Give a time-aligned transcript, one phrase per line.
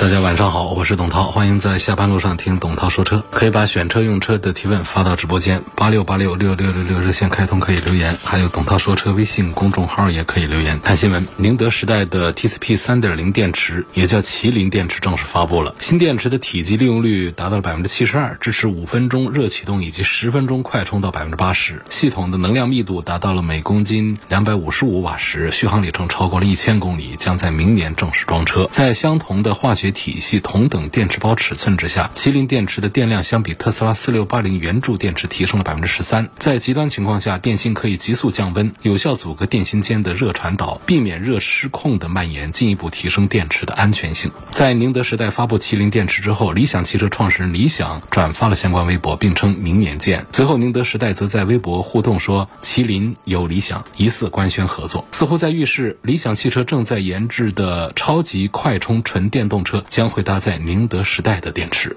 [0.00, 3.24] 大家晚上好，我是董涛，欢迎在下班路上听董涛说车。
[3.32, 10.78] 可以把选车用车的提问发到直播间八六八六六六六六热线开通可以留言，还有董涛说车微信公众号也可以留言。
[10.82, 15.74] 看新闻，宁德时代的 TCP 三点零电池，也叫麒麟电池正式发布了。
[15.80, 21.82] 新电池的体积利用率达到了百分之七十二，支持五分钟热启动以及十分钟快充到百分之八十。
[21.90, 28.68] 系统的能量密度达到了每公斤两百五十五瓦时，续航里程超过了一千公里，将在明年正式装车。
[28.70, 36.28] 在相同的化学体系、同等电池包尺寸之下，麒麟电池的电量相比特斯拉四六八零圆柱电池提升了百分之十三。
[36.36, 44.30] 在极端情况下，电芯可以急速降温，有效阻隔电芯间的热传导，避免热失控的蔓延，进一步提升电池的安全性。
[44.52, 50.26] 在宁德时代发布麒麟电池之后，理想汽车创始人李想转发了相关微博，并称明年见。
[50.32, 61.96] 随后，宁德时代则在微博互动说，麒麟有理想，疑似官宣合作，似乎在预示理想汽车正在研制的超级快充纯电动车将会搭载宁德时代的电池。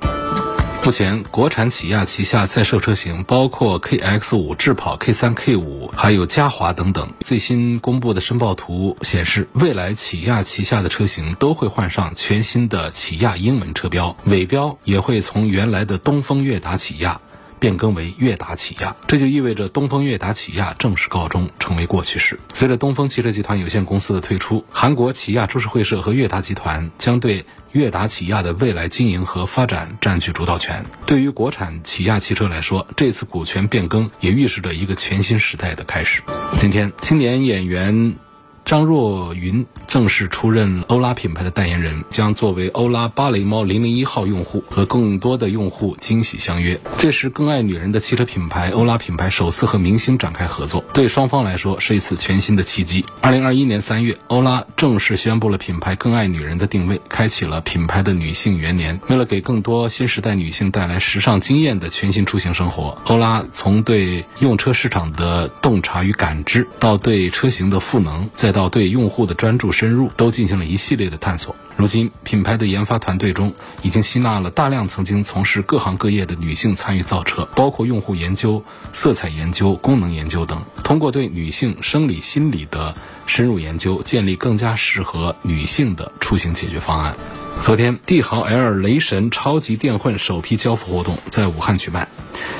[0.83, 7.07] 目前，国产起亚旗下在售车型包括 KX 五、智跑 K 三、K 五，还有嘉华等等。
[7.19, 17.21] 最新公布的申报图显示，未来起亚旗下的车型都会换上全新的起亚英文车标，尾标也会从原来的东风悦达起亚。
[17.59, 22.39] 变更为悦达起亚，这就意味着东风悦达起亚正式告终，成为过去式。
[22.55, 30.85] 随着东风汽车集团有限公司的退出，韩国起亚株式会社和悦达集团将对悦达起亚的未来经营和发展占据主导权。
[31.05, 36.21] 对于国产起亚汽车来说，这次股权变更也预示着一个全新时代的开始。
[36.57, 38.15] 今天，青年演员。
[38.63, 46.79] 张若昀正式出任欧拉品牌的代言人，将作为欧拉芭蕾猫零零一号用户和更多的用户惊喜相约。
[46.97, 53.03] 这是更爱女人的汽车品牌欧拉品牌首次和明星展开合作，对双方来说是一次全新的契机。
[53.19, 58.99] 二零二一年三月，欧拉正式宣布了品牌更爱女人的定位，开启了品牌的女性元年。
[59.09, 71.55] 为了给更多新时代女性带来时尚惊艳的全新出行生活，欧拉从对用车市场的洞察与感知，到对车型的赋能，再到对用户的专注深入，都进行了一系列的探索。
[71.77, 78.63] 如今，品牌的研发团队中已经吸纳了大量曾经从事各行各业的女性参与造车，包括用户研究、
[78.93, 80.61] 色彩研究、功能研究等。
[80.83, 82.93] 通过对女性生理心理的
[83.25, 87.15] 深入研究，建立更加适合女性的出行解决方案。
[87.61, 92.07] 昨天，帝豪 L 雷神超级电混首批交付活动在武汉举办，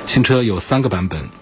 [0.08, 1.41] 新车有三个版本。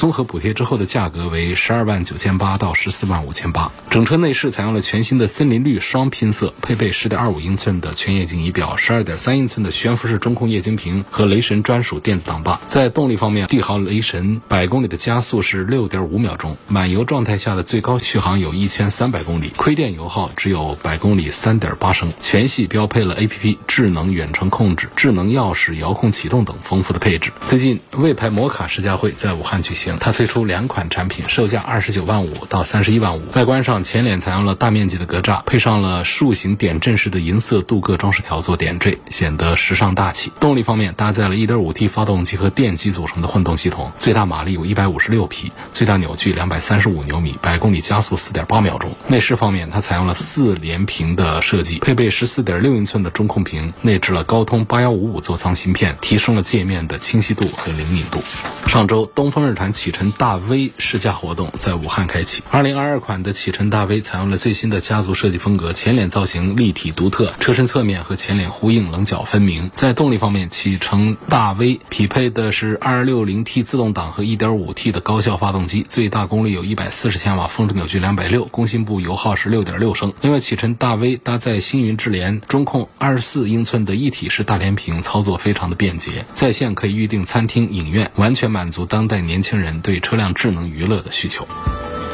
[0.00, 3.70] 综合补贴之后的价格为十二万九千八到十四万五千八。
[3.90, 12.62] 整车内饰采用了全新的森林绿双拼色，配备十点二五英寸的全液晶仪表、十二点三英寸的悬浮式中控液晶屏和雷神专属电子挡把。
[12.66, 22.10] 在动力方面，帝豪雷神百公里的加速是六点五秒钟，满油状态下的最高续航有一千三百公里，亏电油耗只有百公里三点八升。
[22.22, 27.32] 全系标配了 A P P 智能远程控制、智能钥匙遥控启动等丰富的配置。
[27.44, 29.89] 最近，魏牌摩卡试驾会在武汉举行。
[29.98, 33.22] 它推出两款产品，售价二十九万五到三十一万五。
[33.34, 40.32] 外观上，前脸采用了大面积的格栅，配上了竖形点阵式的银色镀铬装饰条做点缀，显得时尚大气。
[40.40, 48.90] 动力方面，搭载了 1.5T 发动机和电机组成的混动系统，最大马力有一百五十六匹，最大扭矩两百三十五牛米，百公里加速四点八秒钟。
[49.06, 58.22] 内饰方面，它采用了四连屏的设计，配备十四点六英寸的中控屏，内置了高通八幺五五座舱芯片，提升了界面的清晰度和灵敏度。
[58.66, 62.42] 上周，东风日产启辰大 V 试驾活动在武汉开启。
[62.50, 69.70] 二零二二款的启辰大 V 采用了最新的家族设计风格，前脸造型立体独特，车身侧面和前脸呼应，棱角分明。
[69.72, 80.12] 在动力方面，启辰大 V 匹配的是二六零 T 自动挡和一点五 T 的高效发动机，最大功率有一百四十千瓦，峰值扭矩两百六，工信部油耗是六点六升。
[80.20, 91.46] 另外，启辰大 V 搭载星云智联中控二十四英寸的一体式大连屏，操作非常的便捷，在线可以预定餐厅、影院，完全满足当代年轻人对车辆智能娱乐的需求。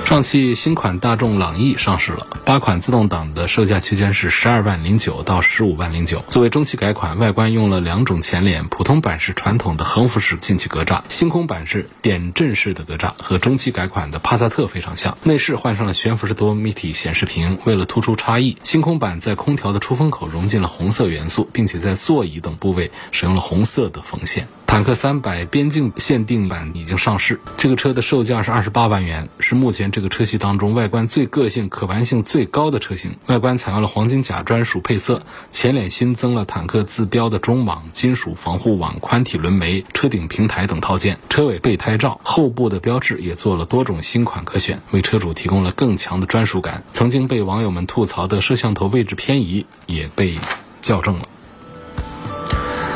[0.06, 6.22] 上汽新款大众朗逸上市了，八款自动挡的售价区间是十二万零九到十五万零九。
[6.28, 15.18] 作为中期改款，外观用了两种前脸，普通版是传统的横幅式进气格栅，星空版是点阵式的格栅，和中期改款的帕萨特非常像。
[15.24, 24.46] 内饰换上了悬浮式多媒体显示屏，为了突出差异，星空版在空调的出风口融进了红色元素，并且在座椅等部位使用了红色的缝线。
[24.68, 33.16] 坦克三百边境限定版已经上市，这个车的售价是二十八万元，是目前这个车系当中外观最个性、可玩性最高的车型。
[33.28, 46.84] 外观采用了黄金甲专属配色，前脸新增了坦克字标的中网、金属防护网、宽体轮眉、车顶平台等套件，车尾备胎罩，后部的标志也做了多种新款可选，为车主提供了更强的专属感。
[46.92, 50.38] 曾经被网友们吐槽的摄像头位置偏移也被
[50.82, 51.22] 校正了。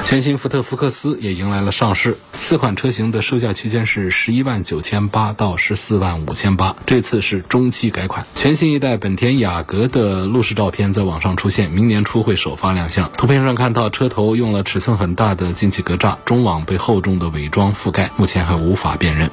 [0.03, 8.27] 全新福特福克斯也迎来了上市，四款车型的售价区间是十一万九千八到十四万五千八，这次是中期改款。
[8.35, 13.13] 全新一代本田雅阁的路试照片在网上出现，明年初会首发亮相。
[13.13, 19.31] 图片上看到车头用了尺寸很大的进气格栅，中网被厚重的伪装覆盖，目前还无法辨认。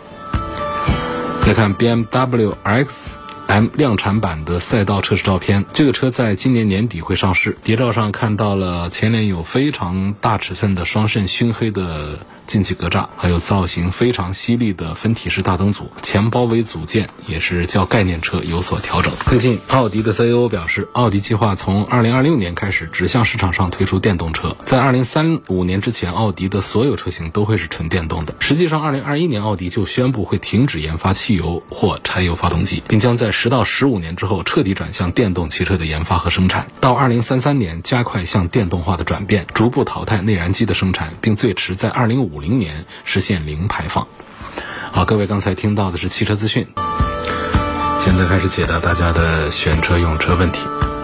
[1.42, 3.18] 再看 BMW X。
[3.48, 7.58] M 量产版的赛道测试照片，这个车在今年年底会上市。
[7.64, 15.90] 谍照上看到了前脸有非常大尺寸的双肾熏黑的进气格栅，还有造型非常犀利的分体式大灯组。
[16.02, 19.14] 前包围组件也是较概念车有所调整。
[19.26, 28.36] 最近，奥迪的 CEO 表示，奥迪计划从2026年开始只向市场上推出电动车，在2035年之前，奥迪的所有车型都会是纯电动的。
[28.40, 44.08] 实际上，2021年奥迪就宣布会停止研发汽油或柴油发动机，并将在十到十五年之后彻底转向电动汽车的研发和生产，到二零三三年加快向电动化的转变，逐步淘汰内燃机的生产，并最迟在二零五零年实现零排放。
[44.92, 46.66] 好，各位刚才听到的是汽车资讯，
[48.04, 50.62] 现在开始解答大家的选车用车问题。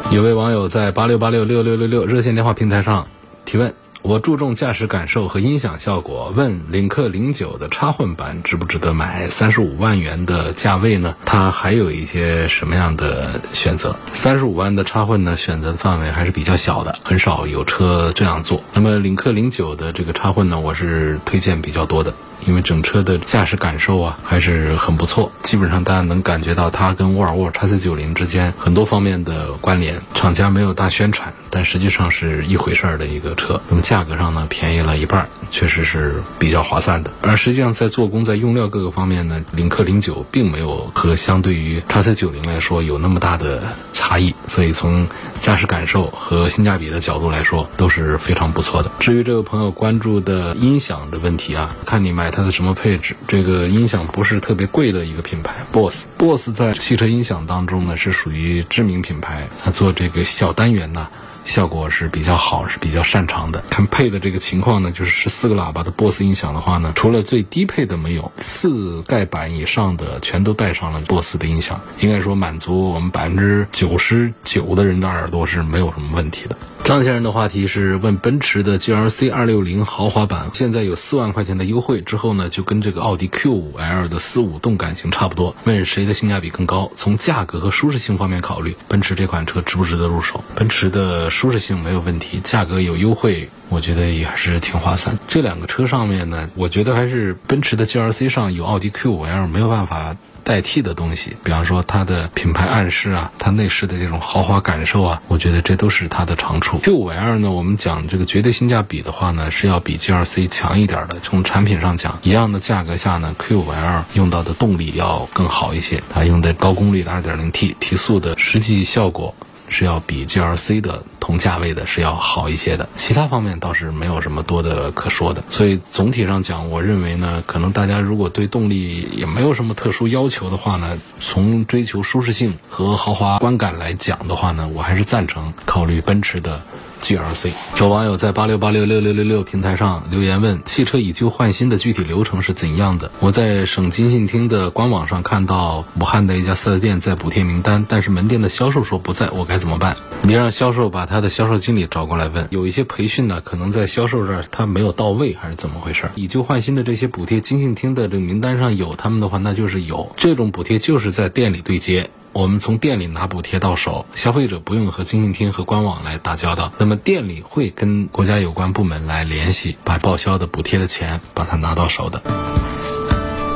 [0.10, 3.06] 有位网友在八六八六六六六六热线电话平台上
[3.46, 3.83] 提问。
[4.04, 6.34] 我注重驾驶感受和音响效果。
[6.36, 9.30] 问领克零九的插混版值不值得买？
[9.30, 11.16] 三十五万元的价位呢？
[11.24, 13.96] 它还有一些什么样的选择？
[14.12, 15.38] 三十五万的插混呢？
[15.38, 18.62] 选择的范围还是比较小的，很少有车这样做。
[18.74, 22.14] 那么领克零九的这个插混呢，我是推荐比较多的。
[22.46, 30.02] 因为整车的驾驶感受啊还是很不错，基本上大家能感觉到它跟沃尔沃 XC90 之间很多方面的关联。
[30.14, 33.62] 厂家没有大宣传，但实际上是一回事儿的一个车。
[33.70, 37.12] 那么价格上呢，便宜了一半，确实是比较划算的。
[37.22, 43.64] 而实际上在做工、在用料各个方面呢，领克零九并没有和相对于 XC90 来说有那么大的
[43.94, 45.08] 差异，所以从
[45.40, 48.92] 驾驶感受和性价比的角度来说都是非常不错的。
[49.00, 52.34] 至于这位朋友关注的音响的问题啊，看你买。
[52.34, 53.16] 它的什么配置？
[53.28, 61.10] 这个音响不是特别贵的一个品牌，BOSS，BOSS 在汽车音响当中呢是属于知名品牌，它做这个小单元呢
[61.46, 63.64] 效果是比较好，是比较擅长的。
[63.70, 76.56] 看配的这个情况呢，就是十四个喇叭的 BOSS 音响的话呢，除了最低配的没有，次盖板以上的全都带上了 BOSS 的音响，应该说满足我们百分之九十九的人的耳朵是没有什么问题的。
[76.84, 86.92] 张先生的话题是问奔驰的 GLC 二六零豪华版，现在有四万块钱的优惠，之后呢就跟这个奥迪 Q 五 L 的四五动感型差不多，问谁的性价比更高？
[86.98, 90.44] 从价格和舒适性方面考虑，奔驰这款车值不值得入手？
[90.56, 95.18] 奔驰的舒适性没有问题，价格有优惠，我觉得也是挺划算。
[95.30, 100.18] 这两个车上面呢，我觉得还是奔驰的 GLC 上有奥迪 Q 五 L 没有办法。
[100.44, 106.80] 代替的东西，比方说它的品牌暗示啊，它内饰的这种豪华感受啊，我觉得这都是它的长处。
[106.80, 111.18] Q 五 L 呢，我们讲这个绝对性价比的话呢，是要比 G R C 强一点的。
[111.24, 119.34] 从产品上讲，一样的价格下呢，Q 五 L 用到的动力要更好一些，它用的高功率的 2.0T 提速的实际效果。
[119.74, 125.44] 是要比 GLC 的同价位的是要好一些的，其他方面倒是没有什么多的可说的。
[125.50, 136.62] 所以总体上讲，我认为呢，可能大家如果对动力也没有什么特殊要求的话呢，从追求舒适性和豪华观感来讲的话呢，我还是赞成考虑奔驰的。
[137.04, 143.12] GLC 有网友在八六八六六六六六平台上留言问：汽车以旧换新的具体流程是怎样的？
[143.20, 149.96] 我在省经信厅的官网上看到武汉的一家四 S 店在补贴名单，但是门店的销售说不在，我该怎么办？
[150.22, 152.48] 你让销售把他的销售经理找过来问。
[152.52, 156.10] 有一些培训呢，可能在销售这儿他没有到位，还是怎么回事？
[156.16, 162.10] 以旧换新的这些补贴，经信厅的这个名单上有他们的话，那就是有这种补贴，就是在店里对接。
[162.34, 166.74] 我们从店里拿补贴到手，消费者不用和经信厅和官网来打交道。
[166.80, 172.24] 那么店里会跟国家有关部门来联系，把报销的补贴的钱把它拿到手的。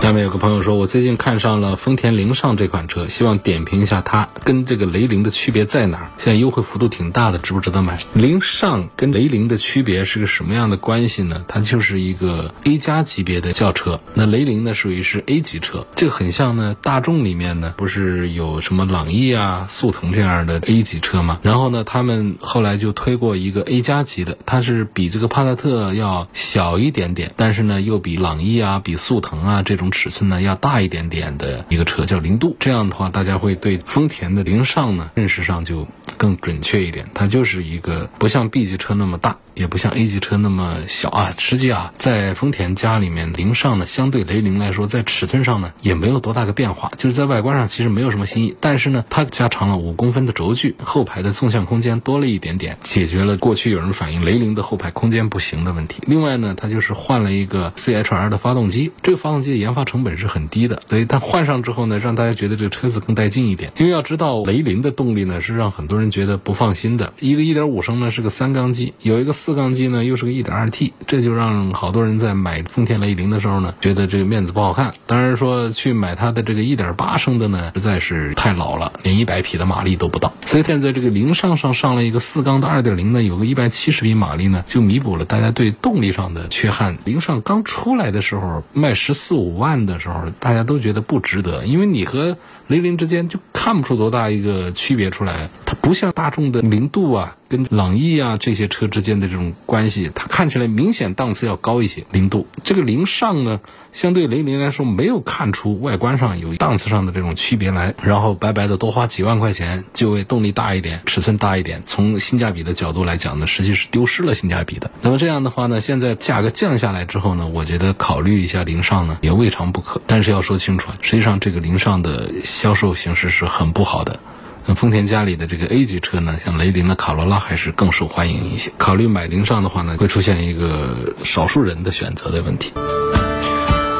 [0.01, 6.09] 下面有个朋友说，我最近看上了丰田凌尚这款车，希望点评一下它跟这个雷凌的区别在哪儿？
[6.17, 7.99] 现在优惠幅度挺大的，值不值得买？
[8.13, 11.43] 凌尚跟雷凌的区别是个什么样的关系呢？
[11.49, 21.39] 它就是一个 A 加级别的轿车，那雷凌呢属于是 A 级车，这个很像呢，大众里面呢不是有什么朗逸啊、速腾这样的 A 级车吗？
[21.41, 29.86] 然后呢，他们后来就推过一个 A 加级的，它是比这个帕萨特要小一点点，但是呢又比朗逸啊、比速腾啊这种。
[29.91, 39.37] 尺寸呢要大一点点的一个车叫零度，这样的话大家会对丰田的凌尚呢认识上就更准确一点，它就是一个不像 B 级车那么大。
[39.57, 48.55] 也不像 A 级车那么小啊，实际啊，在丰田家里面，凌尚呢相对雷凌来说，在尺寸上呢也没有多大个变化，就是在外观上其实没有什么新意。
[48.59, 56.03] 但是呢，它加长了五公分的轴距，后排的纵向空间多了一点点，解决了过去有人反映雷凌的后排空间不行的问题。
[56.05, 63.71] 另外呢，它就是换了一个 CHR 的发动机，这个发动机的研发成本是很低的，所以它换上之后呢，让大家觉得这个车子更带劲一点。
[63.77, 69.33] 因为要知道雷凌的动力呢是让很多人觉得不放心的，一个1.5升呢是个三缸机，有一个。
[69.47, 74.93] 四缸机呢，又是个 1.2T，这就让好多人在买丰田雷凌的时候呢，觉得这个面子不好看。
[75.05, 80.33] 当然说去买它的这个1.8升的呢，实在是太老了，连100匹的马力都不到。
[80.45, 86.97] 所以现在这个凌尚上上了一个四缸的2.0呢，有个170匹马力呢，就弥补了大家对动力上的缺憾。
[87.05, 92.35] 凌尚刚出来的时候卖十四五万的时候，大家都觉得不值得，因为你和
[92.67, 97.36] 雷凌之间就看不出多大一个区别出来，它不像大众的零度啊。
[97.49, 102.05] 跟朗逸啊这些车之间的这种关系，它看起来明显档次要高一些。
[102.11, 103.59] 零度这个零上呢，
[103.91, 107.93] 相对雷凌来说没有看出外观上有档次上的这种区别来。
[108.01, 114.91] 然后白白的多花几万块钱，就为动力大一点、尺寸大一点，从性价比的角度来讲呢，实际是丢失了性价比的。
[115.01, 120.01] 那么这样的话呢，现在价格降下来之后呢，我觉得考虑一下凌尚呢也未尝不可。
[120.05, 124.19] 但是要说清楚，实际上这个凌尚的销售形势是很不好的。
[124.69, 128.69] 那丰田家里的这个 A 级车呢，像雷凌的卡罗拉还是更受欢迎一些。
[128.77, 132.73] 考虑买凌尚的话呢，会出现一个少数人的选择的问题。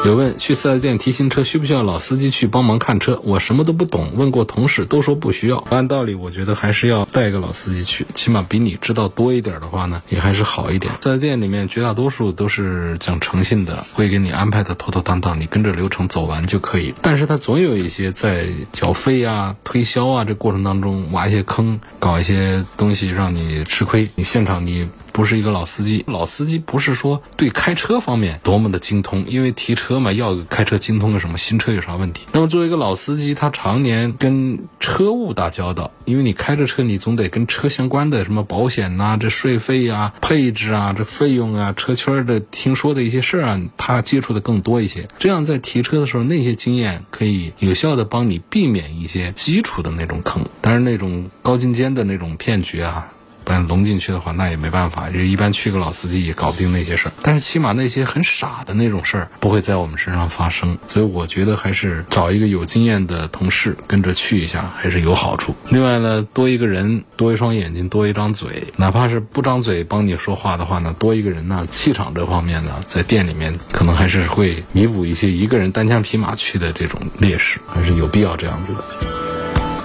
[0.06, 3.20] 有问去四 S 店提新车需不需要老司机去帮忙看车？
[3.24, 5.62] 我什么都不懂，问过同事都说不需要。
[5.68, 10.94] 按道理，我觉得还是要带一个老司机去，起码比你知道多一点的话呢，也还是好一点。
[11.02, 16.94] 四 S 店里面绝大多数都是讲诚信的，会给你安排的妥妥当当，你跟着流程走完就可以。
[17.02, 24.08] 但是他总有一些在缴费啊、推销啊这过程当中挖一些坑，搞一些东西让你吃亏。
[24.14, 24.88] 你现场你。
[25.18, 32.22] 不是一个老司机，老司机不是说对开车方面多么的精通，因为提车嘛，要开车精通个什么新车有啥问题？
[32.30, 45.08] 那么作为一个老司机，他常年跟车务打交道，因为你开着车，你总得跟车相关的什么保险呐、这税费呀、配置啊、这费用啊、车圈的听说的一些事儿啊，他接触的更多一些。
[45.18, 53.08] 这样在提车的时候，那些经验可以有效的帮你避免一些基础的那种坑，当然那种高精尖的那种骗局啊。
[53.48, 57.12] 但融进去的话，那也没办法，就一般去个老司机也搞不定那些事儿。
[57.22, 65.54] 但是起码那些很傻的那种事儿不会在我们身上发生，所以我觉得还是找一个有经验的同事跟着去一下还是有好处。
[65.70, 79.17] 另外呢，多一个人，多一双眼睛，多一张嘴，哪怕是不张嘴帮你说话的话呢，多一个人呢，气场这方面呢，在店里面可能还是会弥补一些一个人单枪匹马去的这种劣势，还是有必要这样子的。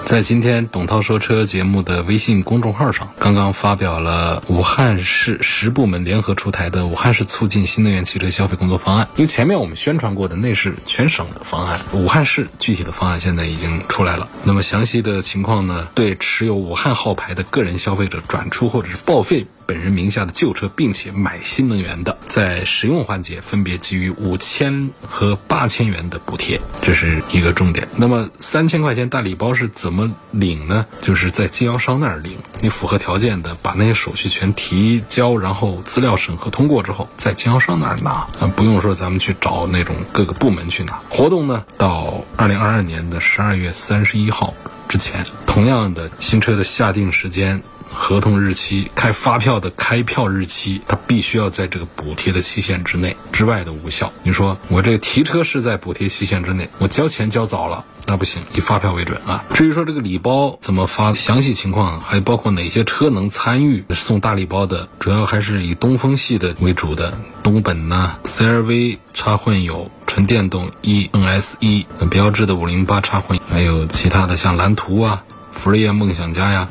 [0.04, 9.08] 在今天董涛说车节目的微信公众号上，刚刚发表了武汉市十部门联合出台的武汉市促进新能源汽车消费工作方案。
[9.16, 14.28] 因为前面我们宣传过的那是全省的方案，武汉市具体的方案现在已经出来了。
[14.44, 15.88] 那么详细的情况呢？
[15.94, 19.46] 对持有武汉号牌的个人消费者转出或者是报废。
[19.66, 27.88] 本人名下的旧车，并且买新能源的，在使用环节分别给予五千和八千元的补贴，这是一个重点。
[27.96, 30.86] 那么三千块钱大礼包是怎么领呢？
[31.02, 41.00] 就是在经销商那儿领，你符合条件的，把那些手续全提交，然后资料审核通过之后，在经销商那儿拿，啊，不用说咱们去找那种各个部门去拿。
[41.08, 44.54] 活动呢，到二零二二年的十二月三十一号
[44.88, 47.62] 之前，同样的新车的下定时间。
[47.94, 54.12] 合同日期、开发票的开票日期，它必须要在这个补贴的期限之内，之外的无效。
[54.22, 59.44] 你说我这提车是在补贴期限之内，我交钱交早了，那不行，以发票为准啊。
[59.54, 75.22] 至于说这个礼包怎么发，详细情况还包括哪些车能参与送大礼包的，主要还是以东风系的为主的，东本呐、CRV 插混有纯电动 eNS 一标志的五零八插混，还有其他的像蓝图啊、
[75.52, 76.68] 福瑞亚梦想家呀。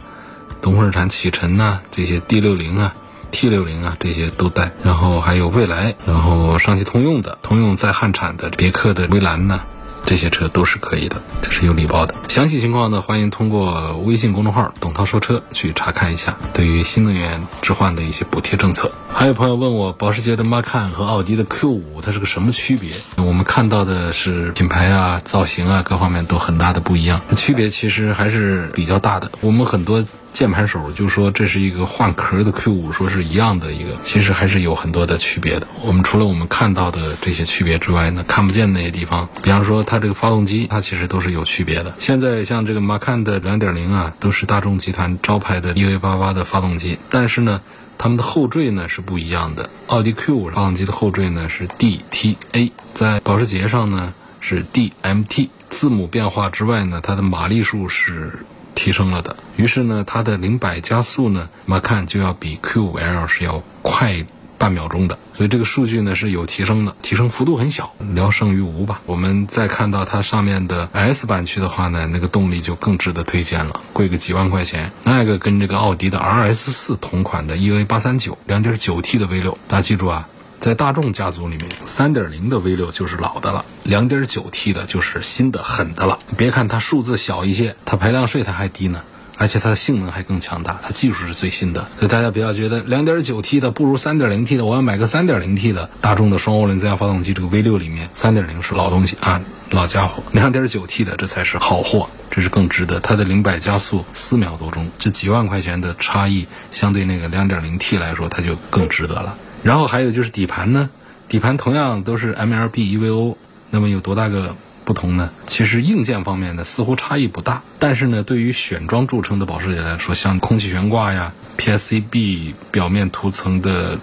[0.64, 2.96] 东风日产启辰呐，这些 D 六零啊
[3.32, 4.72] ，T 六零啊，这些都带。
[4.82, 9.60] 然后还有蔚来，然后上汽通用的，通用在汉产的，别克的威兰呢。
[10.06, 12.16] 这些车都是可以的，这是有礼包的。
[12.30, 18.92] 详细情况呢，欢迎通过微信公众号“董涛说车”去查看一下，对于新能源置换的一些补贴政策。
[19.14, 22.92] 还有朋友问我，保时捷的 Macan 和奥迪的 Q5 它是个什么区别？
[23.16, 29.30] 我们看到的是品牌啊、造型啊各方面都很大的不一样，区别其实还是比较大的。
[29.42, 30.06] 我们很多。
[30.34, 35.68] 键盘手就说这是一个换壳的 Q5，说是一样的一个，其实还是有很多的区别的。
[35.82, 41.94] 我们除了我们看到的这些区别之外呢，看不见那些地方，比方说它这个发动机，它其实都是有区别的。
[42.00, 47.62] 现在像这个 Macan 的2.0啊，都是大众集团招牌的 EA88 的发动机，但是呢，
[48.00, 49.70] 它们的后缀呢是不一样的。
[49.86, 55.50] 奥迪 Q5 发动机的后缀呢是 DTA，在保时捷上呢是 DMT。
[55.70, 58.40] 字母变化之外呢，它的马力数是。
[58.76, 64.26] 提升了的，于是呢，它的零百加速呢，Macan 就要比 Q5L 是要快
[64.58, 69.02] 半秒钟的，所以这个数据呢是有提升的，提升幅度很小，聊胜于无吧。
[69.06, 74.92] 我们再看到它上面的 S 版区的话呢，那个动力就更值得推荐了，贵个几万块钱。
[75.04, 80.28] 那个跟这个奥迪的 RS4 同款的 EA839 2.9T 的 V6，大家记住啊。
[80.64, 86.20] 在大众家族里面，三点零的 V 六就是老的了，两点九 T 的就是新的狠的了。
[86.38, 89.02] 别看它数字小一些，它排量税它还低呢，
[89.36, 91.86] 而且它的性能还更强大，它技术是最新的。
[92.00, 95.90] 所以大家不要觉得两点九 T 的不如三点零 T 的，我要买个三点零 T 的。
[96.00, 100.24] 大众的双涡轮增压发动机这个 V 六里面，三点零是老东西啊，老家伙。
[100.32, 103.02] 两点九 T 的这才是好货，这是更值得。
[103.02, 109.38] 它的零百加速四秒多钟，这几万块钱的差异，相对那个两点零 T 来说，它就更值得了。
[109.64, 110.90] 然后还有就是底盘呢，
[111.30, 113.38] 底盘同样都是 MLB EVO，
[113.70, 115.30] 那么有多大个不同呢？
[115.48, 123.98] 其实硬件方面呢似乎差异不大，但是呢对于选装著称的保时捷来说，像空气悬挂呀、PSCB 表面涂层的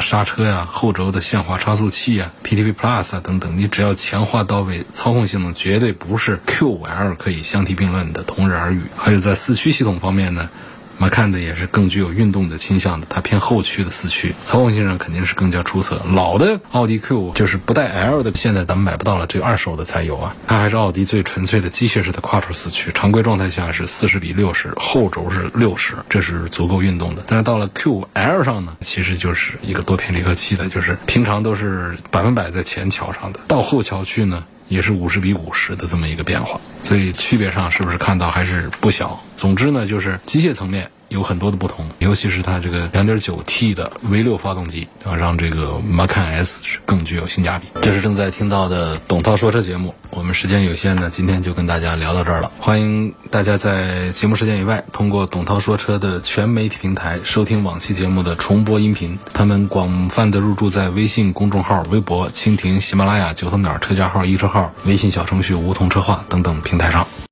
[0.00, 8.82] 刹车呀、后轴的限滑差速器呀、PTV Plus 啊等等，你只要强化到位，操控性能绝对不是 Q5L 可以相提并论的，同日而语。
[8.96, 10.50] 还有在四驱系统方面呢。
[10.98, 16.00] 马看的也是更具有运动的倾向的，它偏后驱的四驱，操控性上肯定是更加出色。
[16.12, 20.36] 老的奥迪 Q 就是不带 L 的，现在咱们买不到了，只有二手的才有啊。
[20.46, 27.24] 它还是奥迪最纯粹的机械式的跨 u 四驱，常规状态下是四十比六十，后轴是六十，这是足够运动的。
[27.26, 34.44] 但是到了 Q5L 上呢，其实就是一个多片离合器的，就是平常都是百分百在前桥上的，到后桥去呢。
[34.68, 39.20] 也是五十比五十的这么一个变化，所以区别上是不是看到还是不小？
[39.36, 40.90] 总之呢，就是机械层面。
[41.14, 47.68] 有很多的不同，尤其是它这个 2.9T 的 V6 发动机，啊让这个 Macan S 是更具有性价比。
[47.80, 52.50] 这是正在听到的董涛说车节目，我们时间有限呢，今天就跟大家聊到这儿了。
[52.58, 59.16] 欢迎大家在节目时间以外，通过董涛说车的全媒体平台收听往期节目的重播音频。
[59.32, 67.06] 他们广泛的入驻在微信公众号、微博、蜻蜓、喜马拉雅、九头鸟车架号、一车号、微信小程序梧桐车话等等平台上。